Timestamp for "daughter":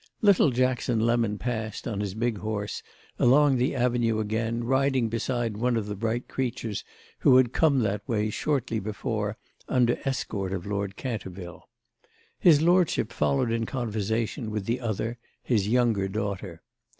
16.07-16.63